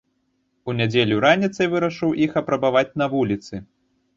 [0.71, 3.63] У нядзелю раніцай вырашыў іх апрабаваць на вуліцы.